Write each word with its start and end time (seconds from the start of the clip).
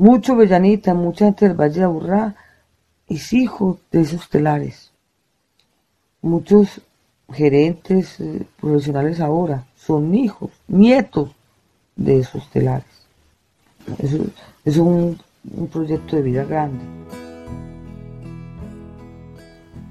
Mucho 0.00 0.34
Bellanita, 0.34 0.94
mucha 0.94 1.26
gente 1.26 1.46
del 1.46 1.60
Valle 1.60 1.80
de 1.80 1.84
Aburrá 1.84 2.34
es 3.06 3.34
hijo 3.34 3.80
de 3.92 4.00
esos 4.00 4.30
telares. 4.30 4.92
Muchos 6.22 6.80
gerentes 7.30 8.18
eh, 8.18 8.46
profesionales 8.58 9.20
ahora 9.20 9.66
son 9.76 10.14
hijos, 10.14 10.52
nietos 10.68 11.32
de 11.96 12.20
esos 12.20 12.48
telares. 12.48 12.86
Es 14.64 14.78
un, 14.78 15.20
un 15.54 15.68
proyecto 15.68 16.16
de 16.16 16.22
vida 16.22 16.44
grande. 16.44 16.82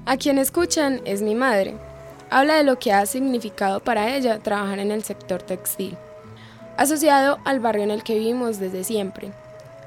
A 0.07 0.17
quien 0.17 0.39
escuchan 0.39 1.01
es 1.05 1.21
mi 1.21 1.35
madre. 1.35 1.75
Habla 2.31 2.55
de 2.55 2.63
lo 2.63 2.79
que 2.79 2.93
ha 2.93 3.05
significado 3.05 3.79
para 3.79 4.15
ella 4.15 4.39
trabajar 4.39 4.79
en 4.79 4.89
el 4.89 5.03
sector 5.03 5.43
textil, 5.43 5.95
asociado 6.77 7.37
al 7.45 7.59
barrio 7.59 7.83
en 7.83 7.91
el 7.91 8.01
que 8.01 8.17
vivimos 8.17 8.57
desde 8.57 8.83
siempre. 8.83 9.31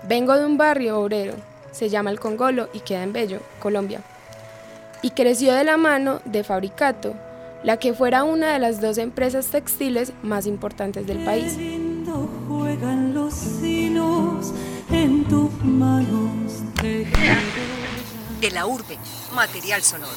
Vengo 0.09 0.37
de 0.37 0.45
un 0.45 0.59
barrio 0.59 1.01
obrero, 1.01 1.35
se 1.71 1.89
llama 1.89 2.11
El 2.11 2.19
Congolo 2.19 2.69
y 2.73 2.81
queda 2.81 3.05
en 3.05 3.13
Bello, 3.13 3.41
Colombia. 3.61 4.01
Y 5.01 5.11
creció 5.11 5.55
de 5.55 5.65
la 5.65 5.77
mano 5.77 6.21
de 6.25 6.43
Fabricato, 6.43 7.15
la 7.63 7.77
que 7.77 7.95
fuera 7.95 8.25
una 8.25 8.53
de 8.53 8.59
las 8.59 8.81
dos 8.81 8.99
empresas 8.99 9.47
textiles 9.47 10.13
más 10.23 10.47
importantes 10.47 11.07
del 11.07 11.25
país. 11.25 11.57
juegan 12.49 13.15
los 13.15 13.63
en 14.91 15.25
tus 15.25 15.53
manos 15.65 16.63
de 16.83 18.51
la 18.51 18.67
urbe, 18.67 18.99
material 19.35 19.83
sonoro. 19.83 20.11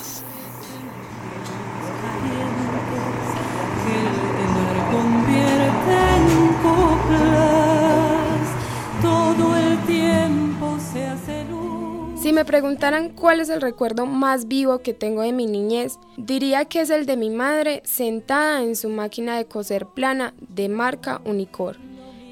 Si 12.25 12.33
me 12.33 12.43
preguntaran 12.43 13.09
cuál 13.09 13.39
es 13.39 13.49
el 13.49 13.61
recuerdo 13.61 14.07
más 14.07 14.47
vivo 14.47 14.79
que 14.79 14.95
tengo 14.95 15.21
de 15.21 15.31
mi 15.31 15.45
niñez, 15.45 15.99
diría 16.17 16.65
que 16.65 16.81
es 16.81 16.89
el 16.89 17.05
de 17.05 17.17
mi 17.17 17.29
madre 17.29 17.83
sentada 17.85 18.63
en 18.63 18.75
su 18.75 18.89
máquina 18.89 19.37
de 19.37 19.45
coser 19.45 19.85
plana 19.85 20.33
de 20.39 20.67
marca 20.67 21.21
Unicor, 21.23 21.77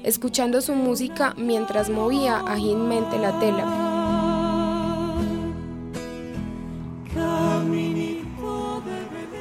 escuchando 0.02 0.60
su 0.62 0.74
música 0.74 1.34
mientras 1.36 1.90
movía 1.90 2.42
ágilmente 2.44 3.20
la 3.20 3.38
tela. 3.38 3.66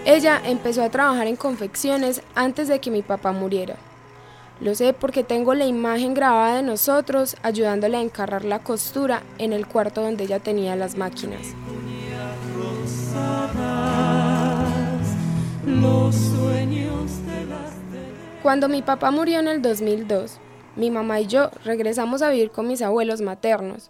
Ella 0.06 0.40
empezó 0.46 0.84
a 0.84 0.92
trabajar 0.92 1.26
en 1.26 1.36
confecciones 1.36 2.22
antes 2.36 2.68
de 2.68 2.80
que 2.80 2.92
mi 2.92 3.02
papá 3.02 3.32
muriera. 3.32 3.76
Lo 4.62 4.76
sé 4.76 4.94
porque 4.94 5.24
tengo 5.24 5.54
la 5.54 5.66
imagen 5.66 6.14
grabada 6.14 6.58
de 6.58 6.64
nosotros 6.64 7.36
ayudándole 7.44 7.98
a 7.98 8.02
encarrar 8.02 8.46
la 8.46 8.60
costura 8.60 9.24
en 9.38 9.52
el 9.52 9.68
cuarto 9.68 10.02
donde 10.02 10.24
ella 10.26 10.40
tenía 10.40 10.76
las 10.76 10.96
máquinas. 10.96 11.42
Cuando 18.42 18.70
mi 18.70 18.82
papá 18.82 19.10
murió 19.12 19.40
en 19.40 19.48
el 19.48 19.62
2002, 19.62 20.40
mi 20.76 20.92
mamá 20.92 21.22
y 21.22 21.28
yo 21.28 21.50
regresamos 21.64 22.22
a 22.22 22.30
vivir 22.30 22.52
con 22.52 22.68
mis 22.68 22.82
abuelos 22.82 23.22
maternos. 23.22 23.90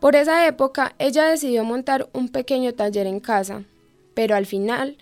Por 0.00 0.14
esa 0.14 0.46
época, 0.46 0.94
ella 0.98 1.24
decidió 1.24 1.64
montar 1.64 2.08
un 2.12 2.28
pequeño 2.28 2.72
taller 2.74 3.06
en 3.06 3.18
casa, 3.18 3.64
pero 4.14 4.36
al 4.36 4.46
final 4.46 4.98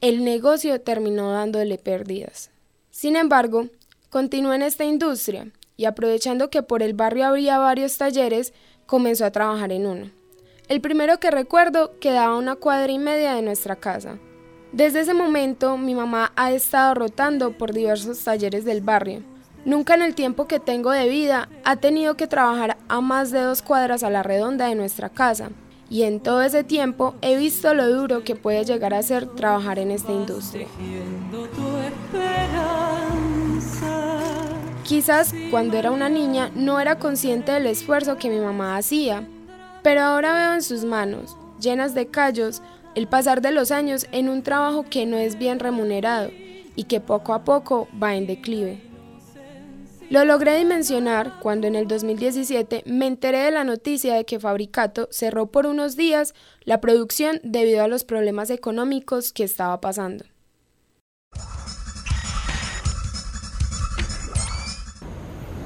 el 0.00 0.24
negocio 0.24 0.80
terminó 0.80 1.32
dándole 1.32 1.78
pérdidas. 1.78 2.50
Sin 2.90 3.16
embargo, 3.16 3.66
continuó 4.10 4.52
en 4.52 4.62
esta 4.62 4.84
industria 4.84 5.48
y 5.76 5.84
aprovechando 5.84 6.50
que 6.50 6.62
por 6.62 6.82
el 6.82 6.94
barrio 6.94 7.26
había 7.26 7.58
varios 7.58 7.98
talleres, 7.98 8.52
comenzó 8.86 9.24
a 9.24 9.30
trabajar 9.30 9.72
en 9.72 9.86
uno. 9.86 10.10
El 10.68 10.80
primero 10.80 11.20
que 11.20 11.30
recuerdo 11.30 11.98
quedaba 12.00 12.36
una 12.36 12.56
cuadra 12.56 12.90
y 12.90 12.98
media 12.98 13.34
de 13.34 13.42
nuestra 13.42 13.76
casa. 13.76 14.18
Desde 14.72 15.00
ese 15.00 15.14
momento 15.14 15.76
mi 15.76 15.94
mamá 15.94 16.32
ha 16.36 16.52
estado 16.52 16.94
rotando 16.94 17.56
por 17.56 17.72
diversos 17.72 18.22
talleres 18.24 18.64
del 18.64 18.80
barrio. 18.80 19.22
Nunca 19.64 19.94
en 19.94 20.02
el 20.02 20.14
tiempo 20.14 20.46
que 20.46 20.60
tengo 20.60 20.90
de 20.90 21.08
vida 21.08 21.48
ha 21.64 21.76
tenido 21.76 22.16
que 22.16 22.26
trabajar 22.26 22.78
a 22.88 23.00
más 23.00 23.30
de 23.30 23.40
dos 23.40 23.62
cuadras 23.62 24.02
a 24.02 24.10
la 24.10 24.22
redonda 24.22 24.66
de 24.66 24.74
nuestra 24.74 25.08
casa 25.08 25.50
y 25.88 26.02
en 26.02 26.20
todo 26.20 26.42
ese 26.42 26.64
tiempo 26.64 27.14
he 27.20 27.36
visto 27.36 27.72
lo 27.74 27.88
duro 27.88 28.24
que 28.24 28.34
puede 28.34 28.64
llegar 28.64 28.94
a 28.94 29.02
ser 29.02 29.26
trabajar 29.26 29.78
en 29.78 29.90
esta 29.90 30.12
industria. 30.12 30.66
Quizás 34.86 35.34
cuando 35.50 35.76
era 35.76 35.90
una 35.90 36.08
niña 36.08 36.52
no 36.54 36.78
era 36.78 37.00
consciente 37.00 37.50
del 37.50 37.66
esfuerzo 37.66 38.18
que 38.18 38.30
mi 38.30 38.38
mamá 38.38 38.76
hacía, 38.76 39.26
pero 39.82 40.02
ahora 40.02 40.32
veo 40.32 40.54
en 40.54 40.62
sus 40.62 40.84
manos, 40.84 41.36
llenas 41.60 41.92
de 41.92 42.06
callos, 42.06 42.62
el 42.94 43.08
pasar 43.08 43.40
de 43.40 43.50
los 43.50 43.72
años 43.72 44.06
en 44.12 44.28
un 44.28 44.44
trabajo 44.44 44.84
que 44.88 45.04
no 45.04 45.16
es 45.16 45.38
bien 45.38 45.58
remunerado 45.58 46.30
y 46.76 46.84
que 46.84 47.00
poco 47.00 47.34
a 47.34 47.42
poco 47.42 47.88
va 48.00 48.14
en 48.14 48.28
declive. 48.28 48.80
Lo 50.08 50.24
logré 50.24 50.56
dimensionar 50.56 51.40
cuando 51.40 51.66
en 51.66 51.74
el 51.74 51.88
2017 51.88 52.84
me 52.86 53.08
enteré 53.08 53.38
de 53.38 53.50
la 53.50 53.64
noticia 53.64 54.14
de 54.14 54.24
que 54.24 54.38
Fabricato 54.38 55.08
cerró 55.10 55.46
por 55.46 55.66
unos 55.66 55.96
días 55.96 56.32
la 56.62 56.80
producción 56.80 57.40
debido 57.42 57.82
a 57.82 57.88
los 57.88 58.04
problemas 58.04 58.50
económicos 58.50 59.32
que 59.32 59.42
estaba 59.42 59.80
pasando. 59.80 60.24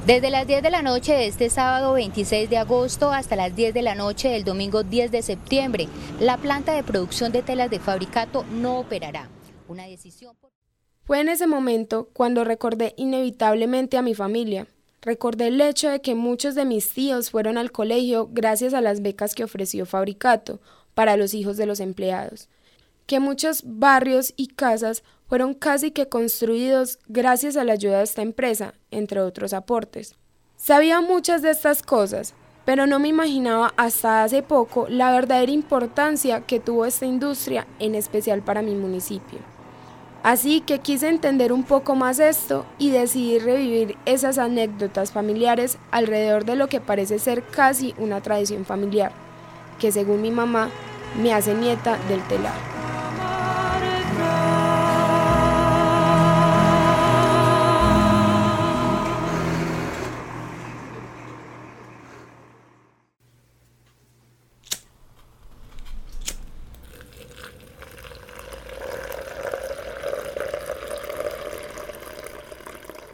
Desde 0.06 0.30
las 0.30 0.46
10 0.46 0.62
de 0.62 0.70
la 0.70 0.80
noche 0.82 1.12
de 1.12 1.26
este 1.26 1.50
sábado 1.50 1.92
26 1.92 2.48
de 2.48 2.56
agosto 2.56 3.12
hasta 3.12 3.36
las 3.36 3.54
10 3.54 3.74
de 3.74 3.82
la 3.82 3.94
noche 3.94 4.28
del 4.28 4.44
domingo 4.44 4.82
10 4.82 5.10
de 5.10 5.20
septiembre, 5.20 5.88
la 6.18 6.38
planta 6.38 6.72
de 6.72 6.82
producción 6.82 7.32
de 7.32 7.42
telas 7.42 7.70
de 7.70 7.80
Fabricato 7.80 8.44
no 8.44 8.78
operará. 8.78 9.28
Una 9.68 9.86
decisión 9.86 10.34
fue 11.04 11.20
en 11.20 11.28
ese 11.28 11.46
momento 11.46 12.08
cuando 12.12 12.44
recordé 12.44 12.94
inevitablemente 12.96 13.98
a 13.98 14.02
mi 14.02 14.14
familia. 14.14 14.68
Recordé 15.02 15.48
el 15.48 15.60
hecho 15.60 15.90
de 15.90 16.00
que 16.00 16.14
muchos 16.14 16.54
de 16.54 16.64
mis 16.64 16.94
tíos 16.94 17.30
fueron 17.30 17.58
al 17.58 17.72
colegio 17.72 18.28
gracias 18.30 18.74
a 18.74 18.80
las 18.80 19.02
becas 19.02 19.34
que 19.34 19.44
ofreció 19.44 19.86
Fabricato 19.86 20.60
para 20.94 21.16
los 21.16 21.34
hijos 21.34 21.56
de 21.56 21.66
los 21.66 21.80
empleados, 21.80 22.48
que 23.06 23.18
muchos 23.18 23.62
barrios 23.64 24.32
y 24.36 24.46
casas 24.46 25.02
fueron 25.30 25.54
casi 25.54 25.92
que 25.92 26.08
construidos 26.08 26.98
gracias 27.06 27.56
a 27.56 27.62
la 27.62 27.74
ayuda 27.74 27.98
de 27.98 28.04
esta 28.04 28.20
empresa, 28.20 28.74
entre 28.90 29.20
otros 29.20 29.52
aportes. 29.52 30.16
Sabía 30.56 31.00
muchas 31.00 31.40
de 31.40 31.52
estas 31.52 31.84
cosas, 31.84 32.34
pero 32.64 32.88
no 32.88 32.98
me 32.98 33.06
imaginaba 33.06 33.72
hasta 33.76 34.24
hace 34.24 34.42
poco 34.42 34.88
la 34.88 35.12
verdadera 35.12 35.52
importancia 35.52 36.40
que 36.40 36.58
tuvo 36.58 36.84
esta 36.84 37.06
industria, 37.06 37.68
en 37.78 37.94
especial 37.94 38.42
para 38.42 38.60
mi 38.60 38.74
municipio. 38.74 39.38
Así 40.24 40.62
que 40.62 40.80
quise 40.80 41.08
entender 41.08 41.52
un 41.52 41.62
poco 41.62 41.94
más 41.94 42.18
esto 42.18 42.66
y 42.76 42.90
decidí 42.90 43.38
revivir 43.38 43.96
esas 44.06 44.36
anécdotas 44.36 45.12
familiares 45.12 45.78
alrededor 45.92 46.44
de 46.44 46.56
lo 46.56 46.66
que 46.66 46.80
parece 46.80 47.20
ser 47.20 47.44
casi 47.44 47.94
una 47.98 48.20
tradición 48.20 48.64
familiar, 48.64 49.12
que 49.78 49.92
según 49.92 50.22
mi 50.22 50.32
mamá 50.32 50.70
me 51.22 51.32
hace 51.32 51.54
nieta 51.54 51.98
del 52.08 52.20
telar. 52.26 52.79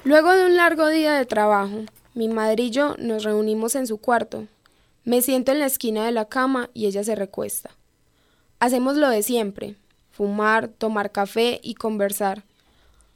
Luego 0.06 0.30
de 0.30 0.46
un 0.46 0.56
largo 0.56 0.86
día 0.86 1.14
de 1.14 1.26
trabajo, 1.26 1.78
mi 2.14 2.28
madre 2.28 2.62
y 2.62 2.70
yo 2.70 2.94
nos 2.96 3.24
reunimos 3.24 3.74
en 3.74 3.88
su 3.88 3.98
cuarto. 3.98 4.44
Me 5.02 5.20
siento 5.20 5.50
en 5.50 5.58
la 5.58 5.66
esquina 5.66 6.06
de 6.06 6.12
la 6.12 6.26
cama 6.26 6.70
y 6.74 6.86
ella 6.86 7.02
se 7.02 7.16
recuesta. 7.16 7.70
Hacemos 8.60 8.96
lo 8.96 9.10
de 9.10 9.24
siempre, 9.24 9.74
fumar, 10.12 10.68
tomar 10.68 11.10
café 11.10 11.58
y 11.60 11.74
conversar. 11.74 12.44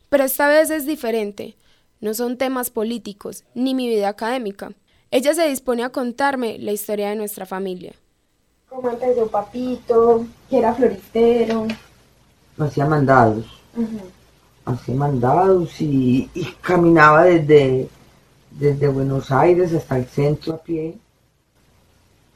Pero 0.09 0.25
esta 0.25 0.49
vez 0.49 0.71
es 0.71 0.85
diferente. 0.85 1.57
No 2.01 2.13
son 2.13 2.37
temas 2.37 2.71
políticos, 2.71 3.45
ni 3.55 3.73
mi 3.73 3.87
vida 3.89 4.09
académica. 4.09 4.73
Ella 5.13 5.33
se 5.33 5.49
dispone 5.49 5.85
a 5.85 5.91
contarme 5.91 6.59
la 6.59 6.73
historia 6.73 7.11
de 7.11 7.15
nuestra 7.15 7.47
familia. 7.47 7.93
¿Cómo 8.69 8.91
empezó 8.91 9.29
papito? 9.29 10.27
¿Que 10.49 10.59
era 10.59 10.75
floristero? 10.75 11.69
Hacía 12.59 12.85
mandados 12.87 13.47
hacía 14.65 14.95
mandados 14.95 15.81
y, 15.81 16.31
caminaba 16.61 17.25
desde, 17.25 17.89
desde 18.51 18.89
Buenos 18.89 19.31
Aires 19.31 19.73
hasta 19.73 19.99
el 19.99 20.07
centro 20.07 20.55
a 20.55 20.59
pie 20.59 20.97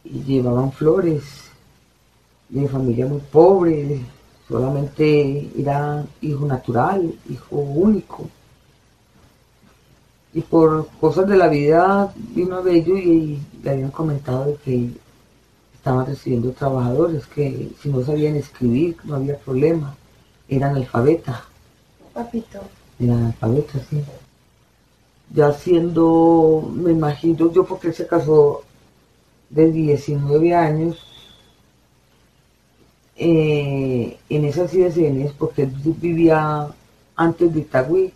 y 0.04 0.22
llevaban 0.22 0.72
flores 0.72 1.22
de 2.48 2.68
familia 2.68 3.06
muy 3.06 3.20
pobre, 3.20 4.00
solamente 4.48 5.50
era 5.58 6.04
hijo 6.20 6.46
natural, 6.46 7.14
hijo 7.28 7.56
único. 7.56 8.28
Y 10.32 10.40
por 10.40 10.88
cosas 11.00 11.28
de 11.28 11.36
la 11.36 11.48
vida 11.48 12.12
vino 12.16 12.56
a 12.56 12.60
Bello 12.60 12.96
y 12.98 13.38
le 13.62 13.70
habían 13.70 13.90
comentado 13.90 14.46
de 14.46 14.56
que 14.56 14.90
estaban 15.74 16.06
recibiendo 16.06 16.50
trabajadores 16.52 17.26
que 17.26 17.70
si 17.80 17.88
no 17.88 18.04
sabían 18.04 18.36
escribir 18.36 18.96
no 19.04 19.16
había 19.16 19.38
problema, 19.38 19.94
eran 20.48 20.76
alfabetas. 20.76 21.53
Papito. 22.14 22.60
Eran 22.98 23.26
alfabetas, 23.26 23.82
sí. 23.90 24.00
Ya 25.34 25.52
siendo, 25.52 26.70
me 26.72 26.92
imagino, 26.92 27.52
yo 27.52 27.64
porque 27.64 27.88
él 27.88 27.94
se 27.94 28.06
casó 28.06 28.62
de 29.50 29.70
19 29.70 30.54
años, 30.54 30.96
eh, 33.16 34.16
en 34.28 34.44
esas 34.44 34.72
venidas, 34.72 35.32
porque 35.38 35.62
él 35.62 35.72
vivía 36.00 36.68
antes 37.16 37.52
de 37.52 37.60
Itagüí, 37.60 38.12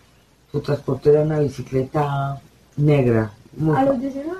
su 0.50 0.60
transporte 0.60 1.10
era 1.10 1.22
una 1.22 1.40
bicicleta 1.40 2.40
negra. 2.76 3.32
muy 3.56 3.76
A 3.76 3.84
los 3.84 4.00
19. 4.00 4.38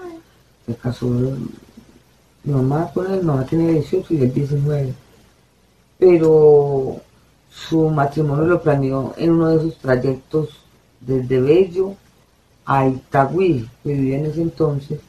se 0.66 0.74
casó 0.76 1.06
mi 1.06 2.52
mamá 2.52 2.90
con 2.92 3.12
él, 3.12 3.20
mi 3.20 3.26
mamá 3.26 3.44
tenía 3.44 3.72
18 3.72 4.14
y 4.14 4.22
él 4.22 4.32
19. 4.32 4.94
Pero 5.98 7.00
su 7.50 7.88
matrimonio 7.90 8.44
lo 8.44 8.62
planeó 8.62 9.14
en 9.16 9.30
uno 9.30 9.48
de 9.48 9.56
esos 9.56 9.78
trayectos 9.78 10.50
desde 11.00 11.40
Bello 11.40 11.94
a 12.64 12.86
Itagüí, 12.86 13.68
que 13.82 13.92
vivía 13.92 14.18
en 14.18 14.26
ese 14.26 14.42
entonces, 14.42 15.00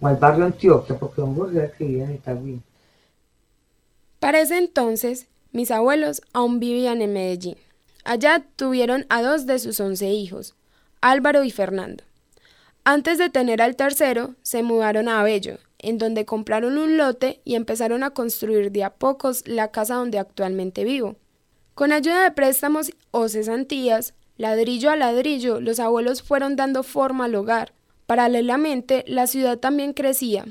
o 0.00 0.06
al 0.06 0.16
barrio 0.16 0.44
Antioquia, 0.44 0.98
porque 0.98 1.20
don 1.20 1.34
Jorge 1.34 1.72
que 1.76 1.84
vivía 1.84 2.04
en 2.04 2.14
Itagüí. 2.14 2.60
Para 4.20 4.40
ese 4.40 4.58
entonces, 4.58 5.26
mis 5.50 5.70
abuelos 5.70 6.22
aún 6.32 6.60
vivían 6.60 7.02
en 7.02 7.12
Medellín. 7.12 7.56
Allá 8.04 8.44
tuvieron 8.56 9.06
a 9.08 9.22
dos 9.22 9.46
de 9.46 9.58
sus 9.58 9.78
once 9.80 10.10
hijos, 10.10 10.54
Álvaro 11.00 11.44
y 11.44 11.50
Fernando. 11.50 12.04
Antes 12.84 13.18
de 13.18 13.30
tener 13.30 13.62
al 13.62 13.76
tercero, 13.76 14.34
se 14.42 14.62
mudaron 14.62 15.08
a 15.08 15.20
Abello, 15.20 15.58
en 15.78 15.98
donde 15.98 16.24
compraron 16.24 16.78
un 16.78 16.96
lote 16.96 17.40
y 17.44 17.54
empezaron 17.54 18.02
a 18.02 18.10
construir 18.10 18.72
de 18.72 18.84
a 18.84 18.90
pocos 18.90 19.46
la 19.46 19.68
casa 19.72 19.96
donde 19.96 20.18
actualmente 20.18 20.84
vivo. 20.84 21.16
Con 21.74 21.92
ayuda 21.92 22.22
de 22.22 22.30
préstamos 22.30 22.92
o 23.10 23.28
cesantías, 23.28 24.14
ladrillo 24.36 24.90
a 24.90 24.96
ladrillo, 24.96 25.60
los 25.60 25.80
abuelos 25.80 26.22
fueron 26.22 26.56
dando 26.56 26.82
forma 26.82 27.24
al 27.24 27.34
hogar. 27.34 27.72
Paralelamente, 28.06 29.04
la 29.06 29.26
ciudad 29.26 29.58
también 29.58 29.92
crecía, 29.94 30.44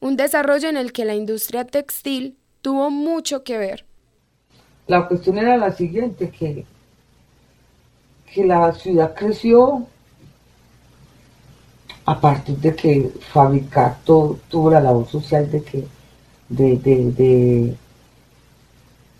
un 0.00 0.16
desarrollo 0.16 0.68
en 0.68 0.76
el 0.76 0.92
que 0.92 1.04
la 1.04 1.14
industria 1.14 1.64
textil 1.64 2.36
tuvo 2.62 2.90
mucho 2.90 3.44
que 3.44 3.58
ver. 3.58 3.84
La 4.88 5.06
cuestión 5.06 5.38
era 5.38 5.56
la 5.56 5.72
siguiente, 5.72 6.30
que, 6.30 6.64
que 8.32 8.44
la 8.44 8.72
ciudad 8.72 9.14
creció 9.14 9.86
a 12.04 12.20
partir 12.20 12.56
de 12.58 12.74
que 12.74 13.10
Fabricato 13.32 14.38
tuvo 14.48 14.70
la 14.70 14.80
labor 14.80 15.08
social 15.08 15.50
de 15.50 15.62
que 15.62 15.84
de, 16.48 16.76
de, 16.76 17.76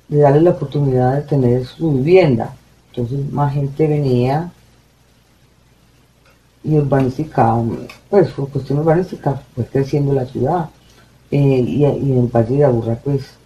de 0.09 0.19
darle 0.19 0.43
la 0.43 0.51
oportunidad 0.51 1.17
de 1.17 1.23
tener 1.23 1.65
su 1.65 1.93
vivienda. 1.93 2.55
Entonces 2.91 3.31
más 3.33 3.53
gente 3.53 3.87
venía 3.87 4.51
y 6.65 6.77
urbanística, 6.77 7.57
pues 8.11 8.31
por 8.31 8.49
cuestión 8.51 8.81
urbanística 8.81 9.41
fue 9.55 9.67
creciendo 9.67 10.13
la 10.13 10.27
ciudad. 10.27 10.71
Eh, 11.31 11.39
y, 11.39 11.85
y 11.85 12.13
en 12.13 12.19
el 12.19 12.27
Valle 12.29 12.57
de 12.57 12.65
Aburrá 12.65 12.95
pues 12.97 13.37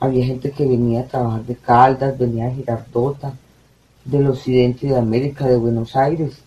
había 0.00 0.26
gente 0.26 0.50
que 0.50 0.66
venía 0.66 1.02
a 1.02 1.06
trabajar 1.06 1.44
de 1.44 1.54
Caldas, 1.54 2.18
venía 2.18 2.46
de 2.46 2.54
Girardota, 2.56 3.34
del 4.04 4.26
occidente 4.26 4.88
de 4.88 4.96
América, 4.96 5.46
de 5.46 5.56
Buenos 5.56 5.94
Aires, 5.94 6.38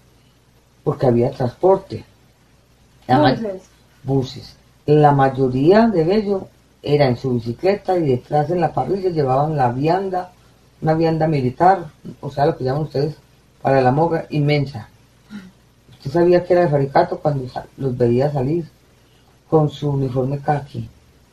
porque 0.83 1.07
había 1.07 1.31
transporte. 1.31 2.03
La 3.07 3.19
Buses. 3.19 3.61
buses. 4.03 4.55
La 4.85 5.11
mayoría 5.11 5.87
de 5.87 6.15
ellos 6.15 6.43
era 6.85 7.07
en 7.07 7.17
su 7.17 7.33
bicicleta 7.33 7.97
y 7.97 8.07
detrás 8.07 8.49
en 8.51 8.61
la 8.61 8.73
parrilla 8.73 9.09
llevaban 9.09 9.57
la 9.57 9.71
vianda, 9.71 10.31
una 10.81 10.93
vianda 10.93 11.27
militar, 11.27 11.87
o 12.21 12.29
sea, 12.29 12.45
lo 12.45 12.55
que 12.55 12.63
llaman 12.63 12.83
ustedes 12.83 13.15
para 13.61 13.81
la 13.81 13.91
moga, 13.91 14.27
inmensa. 14.29 14.87
Usted 15.89 16.11
sabía 16.11 16.45
que 16.45 16.53
era 16.53 16.61
de 16.61 16.69
Faricato 16.69 17.17
cuando 17.19 17.49
los 17.77 17.97
veía 17.97 18.31
salir 18.31 18.69
con 19.49 19.69
su 19.69 19.89
uniforme 19.89 20.39
khaki. 20.39 20.87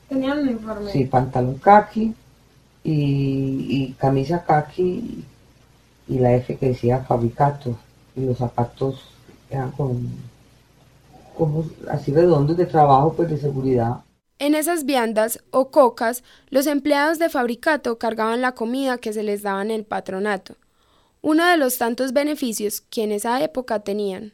Tenían 0.09 0.39
un 0.39 0.49
uniforme. 0.49 0.91
Sí, 0.91 1.05
pantalón 1.05 1.57
khaki 1.59 2.15
y, 2.85 3.67
y 3.69 3.93
camisa 3.99 4.43
khaki 4.45 5.25
y 6.09 6.19
la 6.19 6.35
F 6.35 6.57
que 6.57 6.69
decía 6.69 7.05
Fabricato 7.07 7.77
y 8.17 8.25
los 8.25 8.39
zapatos 8.39 9.03
eran 9.51 9.71
con, 9.73 10.09
como 11.37 11.65
así 11.91 12.13
redondos 12.13 12.57
de 12.57 12.67
trabajo, 12.67 13.13
pues 13.15 13.29
de 13.29 13.37
seguridad. 13.37 13.99
En 14.43 14.57
esas 14.57 14.87
viandas 14.87 15.39
o 15.53 15.71
cocas, 15.71 16.25
los 16.51 16.67
empleados 16.67 17.21
de 17.21 17.29
fabricato 17.29 17.97
cargaban 18.01 18.41
la 18.41 18.57
comida 18.57 18.99
que 18.99 19.13
se 19.13 19.23
les 19.23 19.43
daba 19.43 19.63
en 19.63 19.71
el 19.71 19.85
patronato, 19.85 20.57
uno 21.21 21.47
de 21.47 21.57
los 21.57 21.79
tantos 21.79 22.13
beneficios 22.13 22.81
que 22.81 23.05
en 23.05 23.13
esa 23.13 23.41
época 23.41 23.85
tenían. 23.85 24.33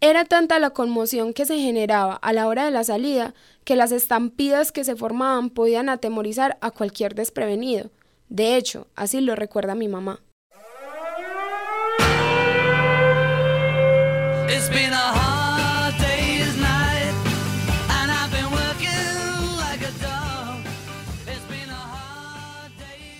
Era 0.00 0.24
tanta 0.24 0.60
la 0.60 0.70
conmoción 0.70 1.32
que 1.32 1.46
se 1.46 1.58
generaba 1.58 2.14
a 2.14 2.32
la 2.32 2.46
hora 2.46 2.64
de 2.64 2.70
la 2.70 2.84
salida 2.84 3.34
que 3.64 3.74
las 3.74 3.90
estampidas 3.90 4.70
que 4.70 4.84
se 4.84 4.94
formaban 4.94 5.50
podían 5.50 5.88
atemorizar 5.88 6.56
a 6.60 6.70
cualquier 6.70 7.16
desprevenido. 7.16 7.90
De 8.28 8.56
hecho, 8.56 8.86
así 8.94 9.20
lo 9.20 9.34
recuerda 9.34 9.74
mi 9.74 9.88
mamá. 9.88 10.20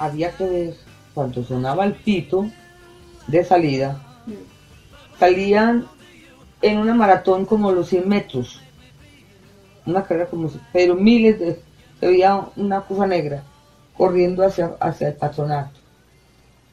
Había 0.00 0.32
que 0.32 0.44
ver 0.44 0.74
cuando 1.14 1.44
sonaba 1.44 1.84
el 1.84 1.92
pito 1.92 2.50
de 3.26 3.44
salida, 3.44 4.02
salían 5.18 5.86
en 6.62 6.78
una 6.78 6.94
maratón 6.94 7.44
como 7.44 7.70
los 7.70 7.88
100 7.90 8.08
metros, 8.08 8.60
una 9.84 10.02
carrera 10.02 10.30
como, 10.30 10.50
pero 10.72 10.94
miles 10.94 11.38
de, 11.38 11.60
veía 12.00 12.48
una 12.56 12.80
cosa 12.80 13.06
negra 13.06 13.42
corriendo 13.94 14.42
hacia, 14.42 14.74
hacia 14.80 15.08
el 15.08 15.14
patronato, 15.14 15.78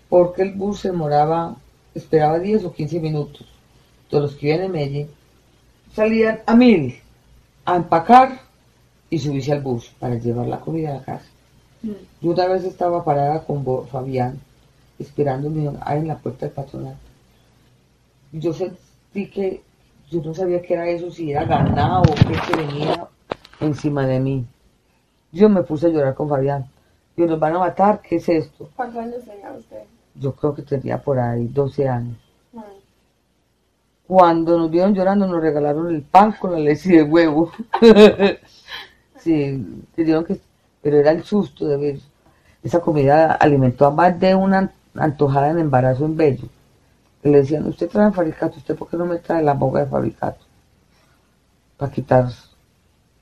porque 0.07 0.43
el 0.43 0.53
bus 0.53 0.79
se 0.79 0.91
demoraba, 0.91 1.57
esperaba 1.93 2.39
10 2.39 2.63
o 2.63 2.73
15 2.73 2.99
minutos. 3.01 3.45
Todos 4.09 4.23
los 4.23 4.35
que 4.35 4.47
vivían 4.47 4.63
en 4.63 4.71
Medellín 4.71 5.07
salían 5.93 6.39
a 6.45 6.55
mil 6.55 6.95
a 7.65 7.75
empacar 7.75 8.39
y 9.09 9.19
subirse 9.19 9.51
al 9.51 9.61
bus 9.61 9.91
para 9.99 10.15
llevar 10.15 10.47
la 10.47 10.61
comida 10.61 10.91
a 10.91 10.93
la 10.99 11.03
casa. 11.03 11.25
Yo 11.83 12.31
una 12.31 12.47
vez 12.47 12.63
estaba 12.63 13.03
parada 13.03 13.43
con 13.43 13.63
Fabián, 13.87 14.39
esperándome 14.99 15.69
en 15.87 16.07
la 16.07 16.17
puerta 16.17 16.45
del 16.45 16.55
patronato. 16.55 16.97
Yo 18.31 18.53
sentí 18.53 19.29
que 19.29 19.61
yo 20.09 20.21
no 20.21 20.33
sabía 20.33 20.61
qué 20.61 20.73
era 20.73 20.87
eso, 20.87 21.11
si 21.11 21.31
era 21.31 21.45
ganado 21.45 22.03
o 22.03 22.15
qué 22.15 22.39
que 22.47 22.65
venía 22.65 23.07
encima 23.59 24.05
de 24.07 24.19
mí. 24.19 24.45
Yo 25.31 25.49
me 25.49 25.63
puse 25.63 25.87
a 25.87 25.89
llorar 25.89 26.15
con 26.15 26.29
Fabián. 26.29 26.65
Yo 27.15 27.25
nos 27.25 27.39
van 27.39 27.55
a 27.55 27.59
matar, 27.59 28.01
¿qué 28.01 28.17
es 28.17 28.29
esto? 28.29 28.69
¿Cuántos 28.75 29.01
años 29.01 29.23
tenía 29.25 29.51
usted? 29.51 29.83
Yo 30.15 30.33
creo 30.33 30.53
que 30.53 30.61
tenía 30.61 31.01
por 31.01 31.19
ahí 31.19 31.47
12 31.47 31.89
años. 31.89 32.17
Mm. 32.53 32.59
Cuando 34.07 34.57
nos 34.57 34.71
vieron 34.71 34.93
llorando 34.93 35.27
nos 35.27 35.41
regalaron 35.41 35.93
el 35.93 36.03
pan 36.03 36.33
con 36.39 36.51
la 36.51 36.59
leche 36.59 36.89
de 36.89 37.03
huevo. 37.03 37.51
sí, 39.17 39.83
dijeron 39.95 40.25
que, 40.25 40.39
pero 40.87 40.99
era 40.99 41.11
el 41.11 41.25
susto 41.25 41.67
de 41.67 41.75
ver. 41.75 41.99
Esa 42.63 42.79
comida 42.79 43.33
alimentó 43.33 43.85
a 43.87 43.91
más 43.91 44.17
de 44.17 44.33
una 44.33 44.71
antojada 44.95 45.49
en 45.49 45.59
embarazo 45.59 46.05
en 46.05 46.15
Bello. 46.15 46.47
Que 47.21 47.27
le 47.27 47.39
decían, 47.39 47.67
usted 47.67 47.89
trae 47.89 48.09
fabricato, 48.13 48.55
¿usted 48.55 48.73
por 48.73 48.87
qué 48.87 48.95
no 48.95 49.05
me 49.05 49.17
trae 49.17 49.43
la 49.43 49.53
boca 49.53 49.79
de 49.79 49.87
fabricato? 49.87 50.39
Para 51.75 51.91
quitar, 51.91 52.29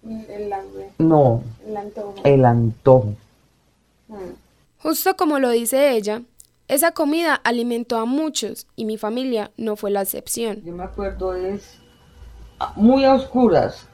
El 0.04 0.54
hambre, 0.54 0.92
no, 1.00 1.42
el 1.68 1.76
antojo. 1.76 2.14
el 2.24 2.46
antojo. 2.46 3.16
Mm. 4.10 4.14
Justo 4.84 5.16
como 5.16 5.40
lo 5.40 5.50
dice 5.50 5.94
ella, 5.94 6.22
esa 6.68 6.92
comida 6.92 7.34
alimentó 7.34 7.98
a 7.98 8.06
muchos 8.06 8.68
y 8.76 8.86
mi 8.86 9.00
familia 9.00 9.50
no 9.58 9.76
fue 9.76 9.90
la 9.90 10.04
excepción. 10.04 10.62
Yo 10.64 10.72
me 10.76 10.84
acuerdo 10.84 11.34
es 11.34 11.80
muy 12.76 13.06
a 13.06 13.16
oscuras. 13.16 13.88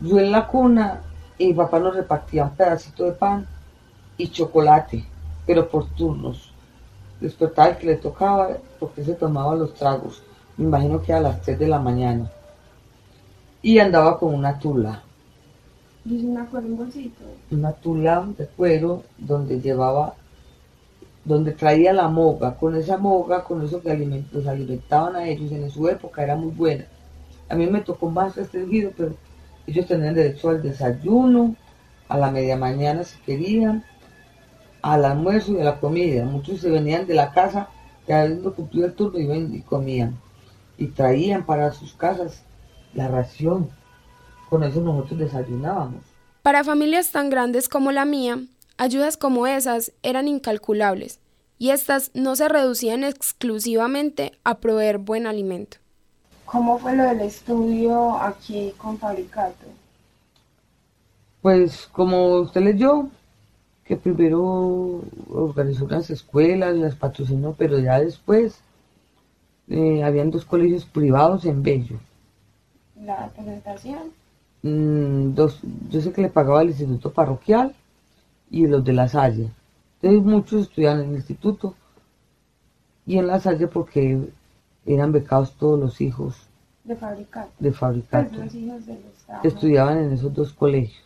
Yo 0.00 0.20
en 0.20 0.30
la 0.30 0.46
cuna 0.46 1.00
y 1.38 1.48
mi 1.48 1.54
papá 1.54 1.78
nos 1.80 1.94
repartía 1.96 2.44
un 2.44 2.56
pedacito 2.56 3.04
de 3.04 3.12
pan 3.12 3.46
y 4.16 4.30
chocolate, 4.30 5.04
pero 5.46 5.68
por 5.70 5.90
turnos. 5.90 6.54
Despertaba 7.20 7.70
el 7.70 7.78
que 7.78 7.86
le 7.86 7.96
tocaba 7.96 8.58
porque 8.78 9.04
se 9.04 9.14
tomaba 9.14 9.54
los 9.54 9.74
tragos. 9.74 10.22
Me 10.56 10.64
imagino 10.66 11.02
que 11.02 11.12
a 11.12 11.20
las 11.20 11.40
3 11.42 11.58
de 11.58 11.68
la 11.68 11.78
mañana. 11.80 12.30
Y 13.62 13.78
andaba 13.78 14.18
con 14.18 14.34
una 14.34 14.58
tula, 14.58 15.02
Yo 16.04 16.18
sí 16.18 16.26
me 16.26 16.40
acuerdo 16.40 16.68
un 16.68 16.76
bolsito. 16.76 17.24
una 17.50 17.72
tula 17.72 18.26
de 18.36 18.46
cuero 18.48 19.04
donde 19.16 19.60
llevaba 19.60 20.16
donde 21.24 21.52
traía 21.52 21.92
la 21.92 22.08
moga. 22.08 22.56
Con 22.56 22.74
esa 22.76 22.96
moga, 22.98 23.44
con 23.44 23.62
eso 23.64 23.80
que 23.82 23.90
aliment- 23.90 24.30
los 24.32 24.46
alimentaban 24.46 25.16
a 25.16 25.26
ellos 25.28 25.50
en 25.52 25.70
su 25.70 25.88
época, 25.88 26.22
era 26.22 26.36
muy 26.36 26.50
buena. 26.50 26.84
A 27.48 27.54
mí 27.56 27.66
me 27.66 27.80
tocó 27.82 28.10
más 28.10 28.36
restringido, 28.36 28.92
pero 28.96 29.16
ellos 29.66 29.86
tenían 29.86 30.14
derecho 30.14 30.50
al 30.50 30.62
desayuno, 30.62 31.56
a 32.08 32.18
la 32.18 32.30
media 32.30 32.56
mañana 32.56 33.04
si 33.04 33.18
querían, 33.20 33.84
al 34.82 35.04
almuerzo 35.04 35.52
y 35.52 35.60
a 35.60 35.64
la 35.64 35.80
comida. 35.80 36.24
Muchos 36.24 36.60
se 36.60 36.70
venían 36.70 37.06
de 37.06 37.14
la 37.14 37.32
casa, 37.32 37.68
que 38.06 38.12
habiendo 38.12 38.54
cumplido 38.54 38.86
el 38.86 38.94
turno, 38.94 39.18
iban 39.18 39.54
y 39.54 39.60
comían. 39.60 40.18
Y 40.76 40.88
traían 40.88 41.46
para 41.46 41.72
sus 41.72 41.94
casas 41.94 42.42
la 42.94 43.08
ración. 43.08 43.70
Con 44.50 44.64
eso 44.64 44.80
nosotros 44.80 45.20
desayunábamos. 45.20 46.02
Para 46.42 46.64
familias 46.64 47.12
tan 47.12 47.30
grandes 47.30 47.68
como 47.68 47.92
la 47.92 48.04
mía, 48.04 48.40
ayudas 48.76 49.16
como 49.16 49.46
esas 49.46 49.92
eran 50.02 50.26
incalculables, 50.26 51.20
y 51.56 51.70
estas 51.70 52.10
no 52.14 52.34
se 52.34 52.48
reducían 52.48 53.04
exclusivamente 53.04 54.32
a 54.42 54.58
proveer 54.58 54.98
buen 54.98 55.28
alimento. 55.28 55.78
¿Cómo 56.52 56.78
fue 56.78 56.94
lo 56.94 57.04
del 57.04 57.22
estudio 57.22 58.20
aquí 58.20 58.74
con 58.76 58.98
Fabricato? 58.98 59.64
Pues 61.40 61.88
como 61.90 62.40
usted 62.40 62.60
leyó, 62.60 63.08
que 63.86 63.96
primero 63.96 65.00
organizó 65.30 65.86
unas 65.86 66.10
escuelas, 66.10 66.76
las 66.76 66.94
patrocinó, 66.94 67.54
pero 67.56 67.78
ya 67.78 67.98
después 67.98 68.60
eh, 69.68 70.04
habían 70.04 70.30
dos 70.30 70.44
colegios 70.44 70.84
privados 70.84 71.46
en 71.46 71.62
Bello. 71.62 71.98
La 73.02 73.28
presentación. 73.28 74.12
Mm, 74.60 75.32
dos, 75.32 75.58
yo 75.88 76.02
sé 76.02 76.12
que 76.12 76.20
le 76.20 76.28
pagaba 76.28 76.60
el 76.60 76.68
instituto 76.68 77.10
parroquial 77.10 77.74
y 78.50 78.66
los 78.66 78.84
de 78.84 78.92
la 78.92 79.08
Salle. 79.08 79.48
Entonces 80.02 80.22
muchos 80.30 80.62
estudiaban 80.64 81.00
en 81.00 81.10
el 81.10 81.16
instituto 81.16 81.74
y 83.06 83.16
en 83.16 83.26
la 83.26 83.40
Salle 83.40 83.68
porque 83.68 84.20
eran 84.86 85.12
becados 85.12 85.56
todos 85.56 85.78
los 85.78 86.00
hijos 86.00 86.36
De 86.84 86.96
Fabricato. 86.96 87.52
de 87.58 87.70
Pues 87.70 87.78
fabricato 87.78 88.36
los 88.36 88.54
hijos 88.54 88.82
que 89.40 89.48
estudiaban 89.48 89.98
en 89.98 90.12
esos 90.12 90.32
dos 90.34 90.52
colegios. 90.52 91.02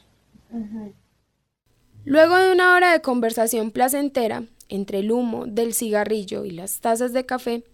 Luego 2.05 2.37
de 2.37 2.53
una 2.53 2.75
hora 2.75 2.93
de 2.93 3.03
conversación 3.03 3.71
placentera 3.71 4.45
entre 4.69 5.01
el 5.01 5.13
humo 5.13 5.47
del 5.47 5.75
cigarrillo 5.75 6.45
y 6.45 6.51
las 6.51 6.81
tazas 6.81 7.13
de 7.13 7.27
café, 7.27 7.65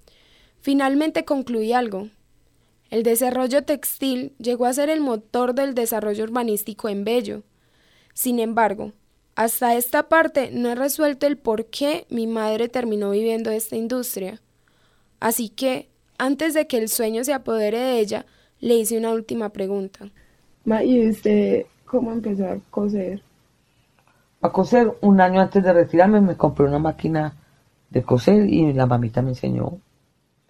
finalmente 0.61 1.25
concluí 1.25 1.73
algo. 1.73 2.09
El 2.91 3.03
desarrollo 3.03 3.65
textil 3.65 4.35
llegó 4.39 4.67
a 4.67 4.73
ser 4.73 4.91
el 4.91 5.01
motor 5.01 5.55
del 5.55 5.75
desarrollo 5.75 6.25
urbanístico 6.25 6.89
en 6.89 7.05
Bello. 7.05 7.43
Sin 8.15 8.39
embargo, 8.39 8.93
hasta 9.35 9.77
esta 9.77 10.09
parte 10.09 10.51
no 10.53 10.71
he 10.71 10.75
resuelto 10.75 11.27
el 11.27 11.39
por 11.39 11.67
qué 11.67 12.07
mi 12.11 12.27
madre 12.27 12.69
terminó 12.69 13.11
viviendo 13.11 13.51
esta 13.51 13.77
industria. 13.77 14.43
Así 15.21 15.49
que, 15.49 15.89
antes 16.19 16.55
de 16.55 16.67
que 16.67 16.79
el 16.79 16.89
sueño 16.89 17.25
se 17.25 17.33
apodere 17.33 17.79
de 17.79 18.01
ella, 18.01 18.27
le 18.61 18.75
hice 18.77 18.99
una 18.99 19.11
última 19.11 19.51
pregunta. 19.51 20.11
Ma, 20.65 20.83
¿y 20.85 21.09
usted 21.09 21.67
cómo 21.85 22.13
empezó 22.13 22.47
a 22.47 22.59
coser? 22.71 23.23
A 24.41 24.51
coser, 24.51 24.93
un 25.01 25.21
año 25.21 25.41
antes 25.41 25.63
de 25.63 25.73
retirarme 25.73 26.21
me 26.21 26.37
compré 26.37 26.67
una 26.67 26.79
máquina 26.79 27.37
de 27.91 28.03
coser 28.03 28.49
y 28.49 28.73
la 28.73 28.87
mamita 28.87 29.23
me 29.23 29.31
enseñó. 29.31 29.79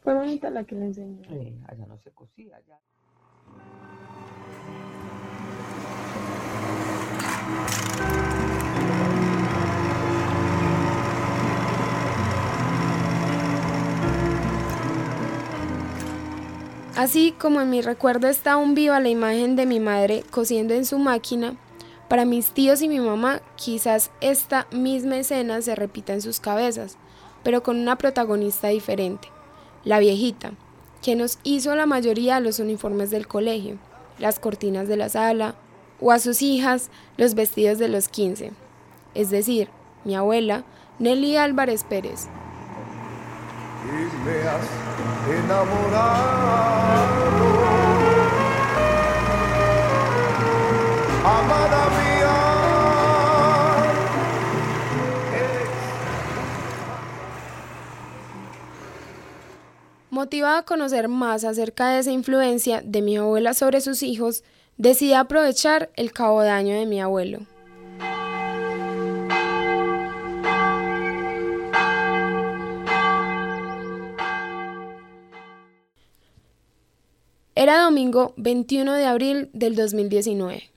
Fue 0.02 0.14
bonita 0.14 0.50
la 0.50 0.64
que 0.64 0.74
le 0.74 0.86
enseñó. 0.86 1.22
Eh, 1.30 1.52
allá 1.66 1.86
no 1.86 1.96
se 1.98 2.10
cosía, 2.10 2.56
allá. 2.56 2.78
Así 16.96 17.32
como 17.32 17.62
en 17.62 17.70
mi 17.70 17.80
recuerdo 17.80 18.28
está 18.28 18.52
aún 18.52 18.74
viva 18.74 19.00
la 19.00 19.08
imagen 19.08 19.56
de 19.56 19.64
mi 19.64 19.80
madre 19.80 20.24
cosiendo 20.30 20.74
en 20.74 20.84
su 20.84 20.98
máquina, 20.98 21.54
para 22.08 22.26
mis 22.26 22.50
tíos 22.50 22.82
y 22.82 22.88
mi 22.88 23.00
mamá 23.00 23.40
quizás 23.56 24.10
esta 24.20 24.66
misma 24.70 25.16
escena 25.16 25.62
se 25.62 25.74
repita 25.74 26.12
en 26.12 26.20
sus 26.20 26.38
cabezas, 26.38 26.98
pero 27.42 27.62
con 27.62 27.78
una 27.78 27.96
protagonista 27.96 28.68
diferente, 28.68 29.28
la 29.84 30.00
viejita, 30.00 30.52
que 31.00 31.16
nos 31.16 31.38
hizo 31.44 31.74
la 31.74 31.86
mayoría 31.86 32.34
de 32.34 32.42
los 32.42 32.58
uniformes 32.58 33.10
del 33.10 33.26
colegio, 33.26 33.78
las 34.18 34.38
cortinas 34.38 34.86
de 34.86 34.98
la 34.98 35.08
sala, 35.08 35.54
o 35.98 36.12
a 36.12 36.18
sus 36.18 36.42
hijas 36.42 36.90
los 37.16 37.34
vestidos 37.34 37.78
de 37.78 37.88
los 37.88 38.08
15, 38.08 38.52
es 39.14 39.30
decir, 39.30 39.70
mi 40.04 40.14
abuela, 40.14 40.64
Nelly 40.98 41.36
Álvarez 41.36 41.84
Pérez. 41.84 42.28
Enamorado. 45.28 47.12
Amada 51.24 51.88
mía, 51.98 52.52
Motivada 60.10 60.58
a 60.58 60.62
conocer 60.64 61.08
más 61.08 61.44
acerca 61.44 61.90
de 61.90 62.00
esa 62.00 62.10
influencia 62.10 62.82
de 62.84 63.02
mi 63.02 63.16
abuela 63.16 63.54
sobre 63.54 63.80
sus 63.80 64.02
hijos, 64.02 64.44
decidí 64.76 65.14
aprovechar 65.14 65.90
el 65.96 66.12
cabo 66.12 66.42
de 66.42 66.50
año 66.50 66.74
de 66.74 66.86
mi 66.86 67.00
abuelo. 67.00 67.46
Era 77.62 77.80
domingo 77.80 78.34
21 78.38 78.94
de 78.94 79.04
abril 79.04 79.48
del 79.52 79.76
2019. 79.76 80.68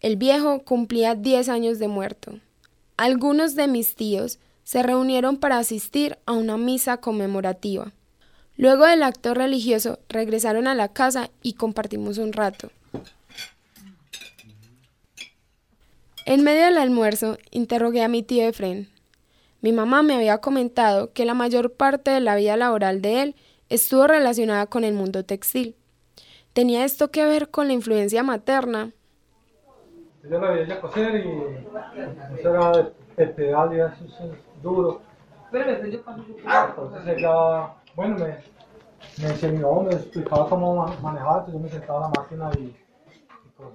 El 0.00 0.16
viejo 0.16 0.62
cumplía 0.64 1.14
10 1.14 1.48
años 1.48 1.78
de 1.78 1.88
muerto. 1.88 2.40
Algunos 2.98 3.54
de 3.54 3.66
mis 3.68 3.94
tíos 3.94 4.38
se 4.62 4.82
reunieron 4.82 5.38
para 5.38 5.56
asistir 5.56 6.18
a 6.26 6.32
una 6.32 6.58
misa 6.58 6.98
conmemorativa. 6.98 7.94
Luego 8.58 8.84
del 8.84 9.02
acto 9.02 9.32
religioso 9.32 9.98
regresaron 10.10 10.66
a 10.66 10.74
la 10.74 10.88
casa 10.88 11.30
y 11.42 11.54
compartimos 11.54 12.18
un 12.18 12.34
rato. 12.34 12.70
En 16.26 16.44
medio 16.44 16.66
del 16.66 16.76
almuerzo 16.76 17.38
interrogué 17.50 18.02
a 18.02 18.08
mi 18.08 18.22
tío 18.22 18.46
Efren. 18.46 18.90
Mi 19.62 19.72
mamá 19.72 20.02
me 20.02 20.16
había 20.16 20.36
comentado 20.36 21.14
que 21.14 21.24
la 21.24 21.32
mayor 21.32 21.72
parte 21.72 22.10
de 22.10 22.20
la 22.20 22.36
vida 22.36 22.58
laboral 22.58 23.00
de 23.00 23.22
él 23.22 23.34
estuvo 23.70 24.06
relacionada 24.06 24.66
con 24.66 24.84
el 24.84 24.92
mundo 24.92 25.24
textil. 25.24 25.76
¿Tenía 26.52 26.84
esto 26.84 27.10
que 27.10 27.24
ver 27.24 27.50
con 27.50 27.68
la 27.68 27.72
influencia 27.74 28.22
materna? 28.22 28.92
Yo 30.28 30.38
la 30.38 30.50
veía 30.50 30.80
coser 30.80 31.14
y 31.24 32.38
eso 32.38 32.50
era 32.50 32.92
de, 33.16 33.26
pedal 33.28 33.72
y 33.74 33.80
eso, 33.80 34.04
es 34.24 34.62
duro. 34.62 35.00
Entonces 35.52 37.16
ella, 37.18 37.74
bueno, 37.96 38.16
me, 38.18 38.36
me 39.22 39.28
enseñó, 39.30 39.82
me 39.82 39.94
explicaba 39.94 40.48
cómo 40.48 40.76
ma- 40.76 40.96
manejar, 41.00 41.44
entonces 41.46 41.54
yo 41.54 41.58
me 41.60 41.68
sentaba 41.68 42.06
en 42.06 42.12
la 42.12 42.20
máquina 42.20 42.50
y, 42.58 42.76
pues. 43.56 43.70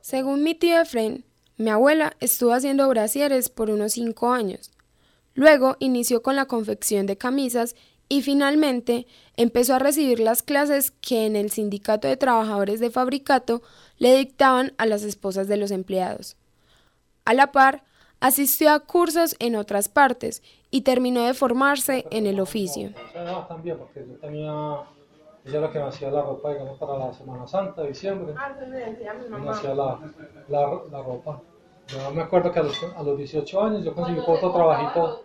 Según 0.00 0.42
mi 0.42 0.54
tío 0.54 0.80
Efren, 0.80 1.24
mi 1.56 1.70
abuela 1.70 2.12
estuvo 2.20 2.52
haciendo 2.52 2.88
brasieres 2.88 3.48
por 3.48 3.70
unos 3.70 3.92
cinco 3.92 4.32
años. 4.32 4.70
Luego 5.34 5.76
inició 5.78 6.22
con 6.22 6.36
la 6.36 6.46
confección 6.46 7.06
de 7.06 7.16
camisas 7.16 7.76
y 8.08 8.22
finalmente 8.22 9.06
empezó 9.36 9.74
a 9.74 9.78
recibir 9.78 10.20
las 10.20 10.42
clases 10.42 10.90
que 10.90 11.26
en 11.26 11.36
el 11.36 11.50
sindicato 11.50 12.08
de 12.08 12.16
trabajadores 12.16 12.80
de 12.80 12.90
fabricato 12.90 13.62
le 13.98 14.16
dictaban 14.16 14.72
a 14.78 14.86
las 14.86 15.02
esposas 15.02 15.48
de 15.48 15.56
los 15.56 15.70
empleados. 15.70 16.36
A 17.24 17.34
la 17.34 17.50
par, 17.52 17.82
asistió 18.20 18.70
a 18.72 18.80
cursos 18.80 19.34
en 19.38 19.56
otras 19.56 19.88
partes 19.88 20.42
y 20.70 20.82
terminó 20.82 21.22
de 21.24 21.34
formarse 21.34 22.06
en 22.10 22.26
el 22.26 22.40
oficio. 22.40 22.92
También, 23.48 23.78
porque 23.78 24.06
yo 24.08 24.14
tenía, 24.16 24.52
ella 25.44 25.58
era 25.58 25.60
la 25.60 25.72
que 25.72 25.78
me 25.78 25.84
hacía 25.86 26.10
la 26.10 26.22
ropa, 26.22 26.52
digamos, 26.52 26.78
para 26.78 26.98
la 26.98 27.12
Semana 27.12 27.46
Santa, 27.46 27.82
diciembre. 27.82 28.34
y 28.34 29.30
me 29.30 29.50
hacía 29.50 29.74
la, 29.74 30.00
la, 30.48 30.80
la 30.90 31.02
ropa. 31.02 31.42
Yo 31.88 32.10
me 32.12 32.22
acuerdo 32.22 32.50
que 32.52 32.58
a 32.58 32.62
los, 32.62 32.82
a 32.82 33.02
los 33.02 33.16
18 33.16 33.62
años 33.62 33.84
yo 33.84 33.94
conseguí 33.94 34.18
otro 34.26 34.52
trabajito 34.52 35.22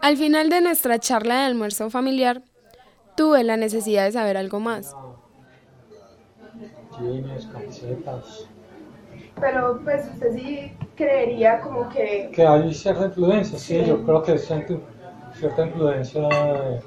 Al 0.00 0.16
final 0.16 0.50
de 0.50 0.60
nuestra 0.60 0.98
charla 0.98 1.40
de 1.40 1.46
almuerzo 1.46 1.88
familiar, 1.90 2.42
tuve 3.16 3.44
la 3.44 3.56
necesidad 3.56 4.04
de 4.04 4.12
saber 4.12 4.36
algo 4.36 4.60
más. 4.60 4.94
jeans, 6.98 7.46
camisetas. 7.46 8.48
Pero 9.40 9.80
pues 9.84 10.06
usted 10.12 10.34
sí 10.34 10.72
creería 10.96 11.60
como 11.60 11.88
que 11.88 12.30
Que 12.32 12.46
hay 12.46 12.72
cierta 12.74 13.06
influencia, 13.06 13.58
sí, 13.58 13.82
yo 13.84 14.02
creo 14.04 14.22
que 14.22 14.38
siento 14.38 14.80
cierta 15.32 15.66
influencia 15.66 16.28
de, 16.28 16.80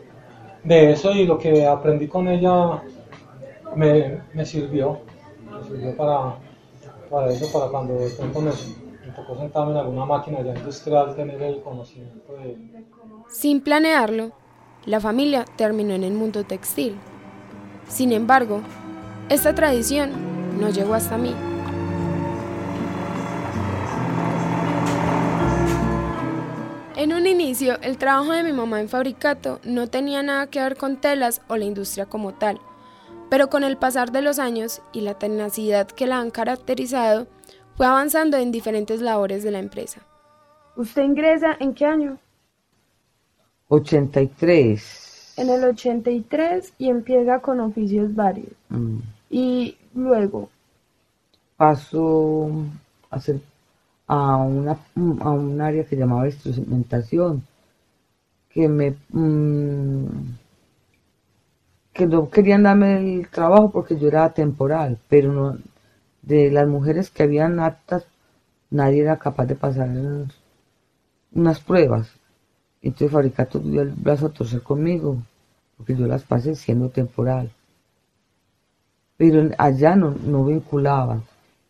de 0.63 0.92
eso 0.92 1.12
y 1.13 1.25
lo 1.25 1.38
que 1.38 1.65
aprendí 1.65 2.08
con 2.08 2.27
ella 2.27 2.82
me, 3.75 4.22
me 4.34 4.46
sirvió, 4.46 5.01
me 5.51 5.63
sirvió 5.63 5.96
para, 5.98 6.36
para 7.09 7.31
eso, 7.31 7.51
para 7.51 7.71
cuando 7.71 7.95
de 7.95 8.09
pronto 8.12 8.41
me, 8.41 8.51
tocó 9.15 9.38
sentarme 9.38 9.71
en 9.71 9.77
alguna 9.77 10.05
máquina 10.05 10.39
industrial, 10.39 11.15
tener 11.15 11.41
el 11.41 11.62
conocimiento 11.62 12.33
de, 12.33 12.57
Sin 13.29 13.62
planearlo, 13.62 14.31
la 14.85 15.00
familia 15.00 15.45
terminó 15.55 15.93
en 15.93 16.03
el 16.03 16.13
mundo 16.13 16.43
textil. 16.43 16.97
Sin 17.88 18.12
embargo, 18.12 18.62
esta 19.29 19.55
tradición 19.55 20.12
no 20.59 20.69
llegó 20.69 20.93
hasta 20.93 21.17
mí. 21.17 21.33
En 26.95 27.13
un 27.13 27.27
inicio, 27.27 27.77
el 27.81 27.97
trabajo 27.97 28.31
de 28.31 28.43
mi 28.43 28.51
mamá 28.51 28.79
en 28.79 28.89
fabricato 28.89 29.59
no 29.63 29.88
tenía 29.88 30.24
nada 30.24 30.47
que 30.47 30.62
ver 30.62 30.75
con 30.77 30.97
telas 30.97 31.41
o 31.47 31.57
la 31.57 31.65
industria 31.65 32.05
como 32.05 32.33
tal, 32.33 32.59
pero 33.29 33.50
con 33.50 33.63
el 33.63 33.77
pasar 33.77 34.12
de 34.12 34.22
los 34.22 34.39
años 34.39 34.82
y 34.94 35.01
la 35.01 35.17
tenacidad 35.17 35.88
que 35.88 36.08
la 36.08 36.20
han 36.20 36.32
caracterizado, 36.32 37.27
fue 37.75 37.86
avanzando 37.86 38.38
en 38.38 38.51
diferentes 38.51 39.01
labores 39.01 39.44
de 39.44 39.51
la 39.51 39.60
empresa. 39.60 40.01
¿Usted 40.75 41.03
ingresa 41.03 41.55
en 41.60 41.74
qué 41.74 41.86
año? 41.86 42.17
83. 43.67 45.34
En 45.38 45.50
el 45.50 45.63
83 45.63 46.74
y 46.77 46.89
empieza 46.89 47.39
con 47.39 47.60
oficios 47.60 48.13
varios. 48.15 48.51
Mm. 48.70 49.00
Y 49.29 49.77
luego, 49.94 50.50
Paso 51.58 52.50
a 53.10 53.15
hacer 53.15 53.39
a 54.08 54.36
una 54.38 54.77
a 55.22 55.29
un 55.32 55.62
área 55.62 55.86
que 55.86 55.96
llamaba 55.96 56.27
instrumentación 56.27 57.44
que 58.50 58.67
me 58.67 58.91
mm, 59.10 59.94
que 61.95 62.05
no 62.05 62.29
querían 62.29 62.63
darme 62.63 62.89
el 63.19 63.29
trabajo 63.29 63.71
porque 63.71 63.97
yo 63.97 64.09
era 64.09 64.33
temporal, 64.33 64.99
pero 65.09 65.31
no 65.31 65.57
de 66.21 66.51
las 66.51 66.67
mujeres 66.67 67.09
que 67.09 67.23
habían 67.23 67.59
aptas 67.59 68.05
nadie 68.69 69.01
era 69.01 69.17
capaz 69.17 69.45
de 69.45 69.55
pasar 69.55 69.89
unas 71.31 71.59
pruebas. 71.61 72.11
Entonces 72.81 73.11
Fabricato 73.11 73.59
dio 73.59 73.81
el 73.81 73.91
brazo 73.91 74.27
a 74.27 74.33
torcer 74.33 74.61
conmigo, 74.61 75.23
porque 75.77 75.95
yo 75.95 76.05
las 76.05 76.23
pasé 76.23 76.55
siendo 76.55 76.89
temporal. 76.89 77.49
Pero 79.17 79.49
allá 79.57 79.95
no, 79.95 80.11
no 80.11 80.45
vinculaban. 80.45 81.23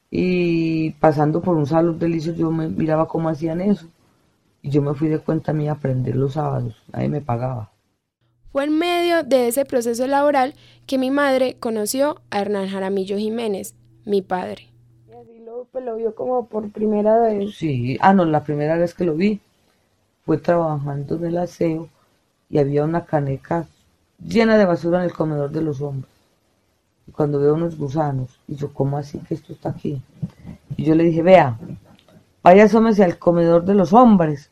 Y 0.10 0.92
pasando 0.92 1.42
por 1.42 1.56
un 1.56 1.68
salón 1.68 2.00
delicio 2.00 2.34
yo 2.34 2.50
me 2.52 2.68
miraba 2.68 3.08
cómo 3.08 3.30
hacían 3.30 3.62
eso. 3.62 3.88
Y 4.64 4.72
yo 4.72 4.82
me 4.82 4.96
fui 4.96 5.08
de 5.10 5.20
cuenta 5.20 5.54
mía 5.54 5.72
a 5.74 5.76
aprender 5.76 6.16
los 6.16 6.34
sábados. 6.34 6.76
Nadie 6.92 7.10
me 7.10 7.22
pagaba. 7.22 7.75
Fue 8.56 8.64
en 8.64 8.80
medio 8.80 9.24
de 9.24 9.50
ese 9.50 9.66
proceso 9.66 10.08
laboral 10.08 10.54
que 10.88 10.98
mi 10.98 11.12
madre 11.12 11.58
conoció 11.60 12.22
a 12.32 12.40
Hernán 12.40 12.70
Jaramillo 12.70 13.18
Jiménez, 13.18 13.76
mi 14.06 14.22
padre. 14.22 14.70
y 15.10 15.12
así 15.12 15.40
lo, 15.46 15.68
pues, 15.74 15.84
lo 15.84 15.98
vio 15.98 16.16
como 16.16 16.46
por 16.48 16.72
primera 16.72 17.20
vez. 17.20 17.54
Sí, 17.54 17.98
ah, 18.00 18.14
no, 18.14 18.24
la 18.24 18.46
primera 18.46 18.78
vez 18.78 18.94
que 18.94 19.04
lo 19.04 19.14
vi 19.14 19.42
fue 20.26 20.38
trabajando 20.38 21.18
en 21.18 21.26
el 21.26 21.38
aseo 21.38 21.90
y 22.50 22.58
había 22.58 22.86
una 22.86 23.04
caneca 23.04 23.68
llena 24.26 24.58
de 24.58 24.64
basura 24.64 25.00
en 25.00 25.04
el 25.04 25.12
comedor 25.12 25.52
de 25.52 25.62
los 25.62 25.82
hombres. 25.82 26.10
Y 27.10 27.12
cuando 27.12 27.42
veo 27.42 27.56
unos 27.56 27.78
gusanos, 27.78 28.40
y 28.48 28.56
yo, 28.56 28.72
¿cómo 28.72 28.98
así 28.98 29.20
que 29.20 29.34
esto 29.34 29.52
está 29.52 29.72
aquí? 29.72 30.02
Y 30.78 30.86
yo 30.86 30.96
le 30.96 31.04
dije, 31.04 31.22
vea, 31.22 31.60
vaya 32.42 32.64
asómese 32.64 33.04
al 33.04 33.20
comedor 33.20 33.66
de 33.66 33.76
los 33.76 33.92
hombres, 33.92 34.50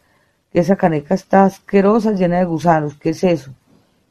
que 0.52 0.60
esa 0.60 0.76
caneca 0.76 1.16
está 1.16 1.46
asquerosa, 1.46 2.12
llena 2.12 2.40
de 2.40 2.44
gusanos, 2.44 2.96
¿qué 2.96 3.12
es 3.12 3.24
eso? 3.24 3.54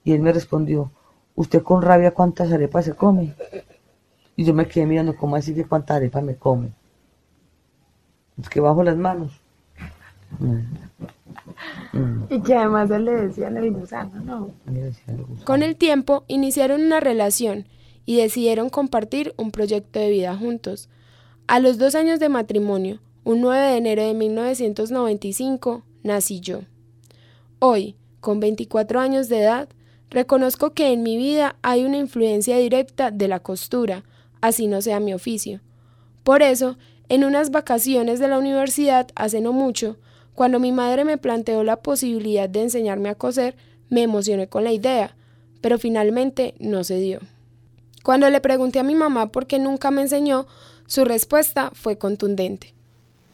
Y 0.05 0.13
él 0.13 0.21
me 0.21 0.33
respondió, 0.33 0.91
¿usted 1.35 1.63
con 1.63 1.83
rabia 1.83 2.13
cuántas 2.13 2.53
arepas 2.53 2.85
se 2.85 2.95
come? 2.95 3.35
Y 4.37 4.45
yo 4.45 4.55
me 4.55 4.67
quedé 4.67 4.87
mirando, 4.87 5.17
¿cómo 5.17 5.37
así 5.37 5.55
que 5.55 5.65
cuántas 5.65 5.99
arepas 5.99 6.23
me 6.25 6.37
come? 6.37 6.73
Es 8.41 8.49
que 8.49 8.61
bajo 8.61 8.83
las 8.83 8.97
manos. 8.97 9.33
Y 12.31 12.41
que 12.41 12.55
además 12.55 12.91
él 12.91 13.05
le 13.05 13.13
decían 13.13 13.57
el 13.57 13.73
gusano, 13.73 14.21
¿no? 14.25 14.51
Con 15.45 15.63
el 15.63 15.77
tiempo 15.77 16.25
iniciaron 16.27 16.83
una 16.83 17.01
relación 17.01 17.67
y 18.07 18.17
decidieron 18.17 18.71
compartir 18.71 19.35
un 19.37 19.51
proyecto 19.51 20.01
de 20.01 20.11
vida 20.11 20.37
juntos. 20.37 20.89
A 21.47 21.61
los 21.61 21.79
dos 21.79 21.95
años 21.95 22.19
de 22.19 22.29
matrimonio, 22.29 23.01
un 23.25 23.41
9 23.41 23.59
de 23.59 23.77
enero 23.77 24.05
de 24.05 24.15
1995, 24.15 25.83
nací 26.03 26.41
yo. 26.41 26.61
Hoy, 27.59 27.97
con 28.21 28.41
24 28.41 29.01
años 29.01 29.29
de 29.29 29.41
edad, 29.41 29.69
reconozco 30.12 30.70
que 30.70 30.92
en 30.92 31.03
mi 31.03 31.16
vida 31.16 31.57
hay 31.62 31.85
una 31.85 31.96
influencia 31.96 32.59
directa 32.59 33.11
de 33.11 33.29
la 33.29 33.40
costura, 33.40 34.05
así 34.40 34.66
no 34.66 34.83
sea 34.83 35.01
mi 35.01 35.14
oficio. 35.14 35.61
Por 36.22 36.42
eso, 36.42 36.77
en 37.09 37.25
unas 37.25 37.51
vacaciones 37.51 38.20
de 38.20 38.29
la 38.29 38.38
universidad 38.38 39.09
hace 39.14 39.40
no 39.40 39.53
mucho, 39.53 39.96
cuando 40.35 40.61
mi 40.61 40.70
madre 40.70 41.05
me 41.05 41.18
planteó 41.18 41.64
la 41.64 41.77
posibilidad 41.77 42.48
de 42.48 42.62
enseñarme 42.62 43.09
a 43.09 43.14
coser, 43.14 43.57
me 43.88 44.03
emocioné 44.03 44.48
con 44.48 44.64
la 44.64 44.72
idea, 44.72 45.16
pero 45.61 45.79
finalmente 45.79 46.55
no 46.59 46.85
se 46.85 46.96
dio. 46.96 47.20
Cuando 48.03 48.29
le 48.31 48.40
pregunté 48.40 48.79
a 48.79 48.85
mi 48.85 48.94
mamá 48.94 49.33
por 49.33 49.46
qué 49.46 49.59
nunca 49.59 49.90
me 49.90 50.03
enseñó, 50.03 50.46
su 50.87 51.05
respuesta 51.05 51.70
fue 51.75 51.96
contundente. 51.98 52.75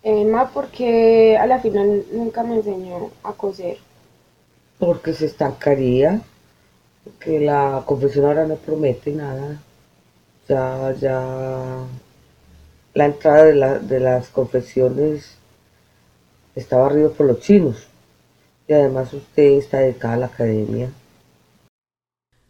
Emma, 0.02 0.50
porque 0.52 1.36
a 1.36 1.46
la 1.46 1.60
final 1.60 2.04
nunca 2.12 2.42
me 2.44 2.56
enseñó 2.56 3.10
a 3.22 3.32
coser. 3.32 3.78
Porque 4.78 5.12
se 5.12 5.26
estancaría, 5.26 6.22
porque 7.08 7.40
la 7.40 7.82
confesión 7.86 8.26
ahora 8.26 8.46
no 8.46 8.56
promete 8.56 9.12
nada. 9.12 9.60
Ya, 10.48 10.92
ya, 10.92 11.84
la 12.94 13.04
entrada 13.06 13.44
de, 13.44 13.54
la- 13.54 13.78
de 13.78 14.00
las 14.00 14.28
confesiones 14.28 15.36
está 16.54 16.76
barrido 16.76 17.12
por 17.12 17.26
los 17.26 17.40
chinos. 17.40 17.86
Y 18.66 18.72
además 18.74 19.12
usted 19.12 19.52
está 19.52 19.78
dedicada 19.78 20.14
a 20.14 20.18
la 20.18 20.26
academia. 20.26 20.90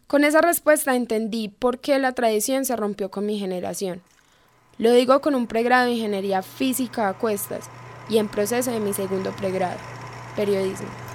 Con 0.07 0.23
esa 0.23 0.41
respuesta 0.41 0.95
entendí 0.95 1.49
por 1.49 1.79
qué 1.79 1.99
la 1.99 2.11
tradición 2.13 2.65
se 2.65 2.75
rompió 2.75 3.09
con 3.11 3.25
mi 3.25 3.39
generación. 3.39 4.01
Lo 4.77 4.91
digo 4.91 5.21
con 5.21 5.35
un 5.35 5.47
pregrado 5.47 5.85
de 5.85 5.93
Ingeniería 5.93 6.41
Física 6.41 7.09
a 7.09 7.13
cuestas 7.17 7.69
y 8.09 8.17
en 8.17 8.27
proceso 8.27 8.71
de 8.71 8.79
mi 8.79 8.93
segundo 8.93 9.31
pregrado, 9.31 9.77
Periodismo. 10.35 11.08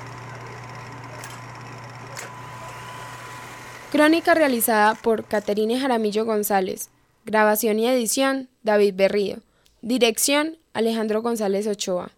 Crónica 3.94 4.35
realizada 4.35 4.96
por 4.96 5.24
Caterine 5.24 5.78
Jaramillo 5.78 6.24
González. 6.24 6.90
Grabación 7.24 7.78
y 7.78 7.87
edición, 7.87 8.48
David 8.64 8.94
Berrío. 8.96 9.37
Dirección, 9.83 10.59
Alejandro 10.72 11.22
González 11.22 11.68
Ochoa. 11.68 12.11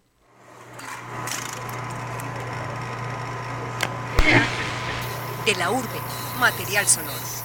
De 5.45 5.55
la 5.55 5.69
urbe, 5.69 5.99
material 6.39 6.87
sonoro. 6.87 7.36